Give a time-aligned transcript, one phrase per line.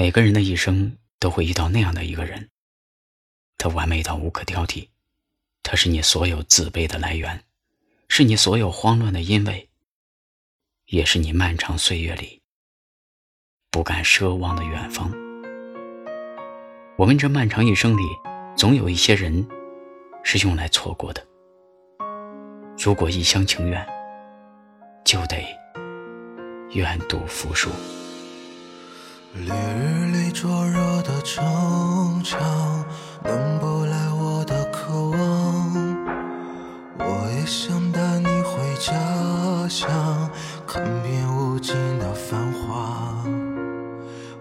[0.00, 2.50] 每个人的一生都会遇到那样的一个人，
[3.56, 4.90] 他完美到无可挑剔，
[5.64, 7.42] 他是你所有自卑的来源，
[8.08, 9.68] 是你所有慌乱的因为，
[10.86, 12.40] 也是你漫长岁月里
[13.72, 15.12] 不敢奢望的远方。
[16.96, 18.02] 我们这漫长一生里，
[18.56, 19.44] 总有一些人
[20.22, 21.26] 是用来错过的。
[22.78, 23.84] 如果一厢情愿，
[25.04, 25.44] 就得
[26.70, 27.68] 愿赌服输。
[29.34, 32.40] 烈日里灼热的城墙，
[33.22, 35.96] 能不来我的渴望。
[36.98, 40.30] 我也想带你回家乡，
[40.66, 43.22] 看遍无尽的繁华。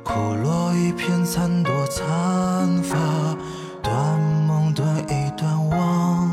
[0.04, 2.98] 枯落一片残朵残发，
[3.84, 6.30] 断梦断忆断望。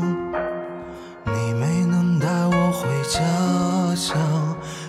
[1.25, 3.19] 你没能带我回家
[3.95, 4.17] 乡，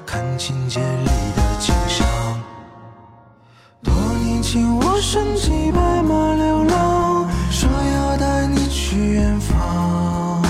[0.07, 1.43] 看清街里的
[4.55, 10.41] 我身骑白马流浪，说要带你去远方，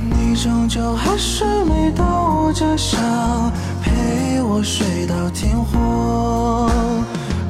[0.00, 2.04] 你终究还是没到
[2.34, 2.98] 我家乡，
[3.82, 6.70] 陪我睡到天荒。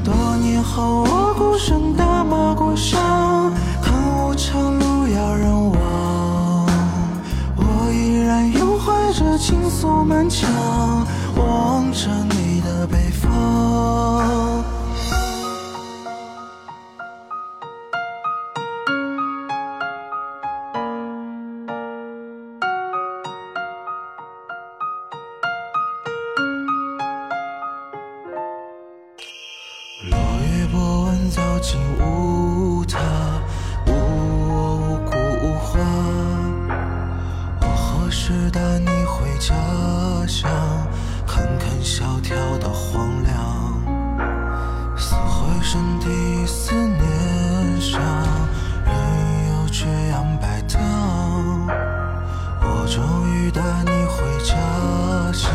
[0.04, 6.66] 多年后我孤身打马过乡，看无常路遥人亡，
[7.56, 10.50] 我依然拥怀着情愫满腔，
[11.36, 13.30] 望着你的北方。
[38.50, 39.54] 带你回家
[40.26, 40.50] 乡，
[41.26, 44.96] 看看萧条的荒凉。
[44.96, 48.00] 撕毁身体思念伤，
[48.84, 48.92] 人
[49.48, 50.80] 又缺氧白糖。
[52.60, 54.56] 我终于带你回家
[55.32, 55.50] 乡，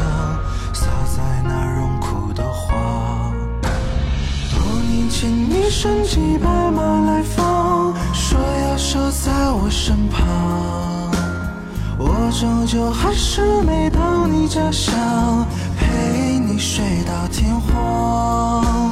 [0.74, 3.32] 撒在那荣枯的花。
[4.54, 11.12] 多年前你身骑白马来访，说要守在我身旁，
[12.38, 14.94] 终究还是没到你家乡，
[15.80, 18.92] 陪你睡到天荒。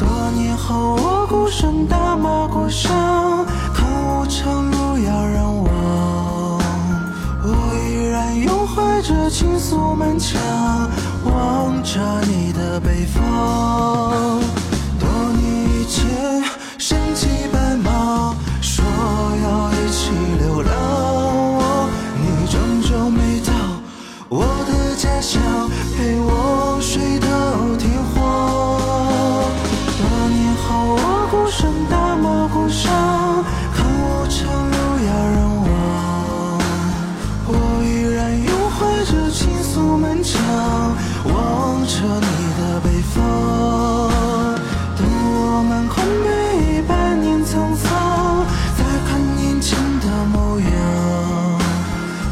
[0.00, 6.60] 多年后我孤身打马过乡，看无常路遥人亡，
[7.44, 7.48] 我
[7.88, 10.40] 依然拥怀着情愫满腔，
[11.24, 14.40] 望着你的北方。
[41.92, 42.26] 着你
[42.58, 43.20] 的北方。
[44.96, 46.28] 等我们空对
[46.64, 48.46] 一百年沧桑，
[48.78, 50.66] 再看年轻的模样。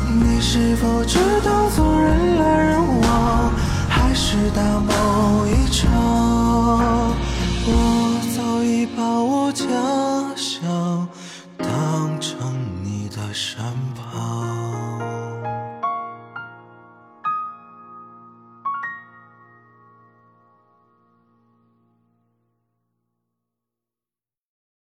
[0.08, 3.52] 你是否知道做人来人往，
[3.88, 4.88] 还是大梦